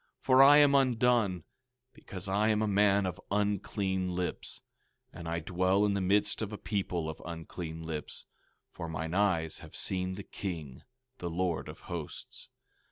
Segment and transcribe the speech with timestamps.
[0.19, 1.43] for I am undone;
[1.93, 4.61] because I am a man of unclean lips;
[5.13, 8.25] and I dwell in the midst of a people of unclean lips;
[8.71, 10.81] for mine eyes have seen the King,
[11.19, 12.49] the Lord of Hosts.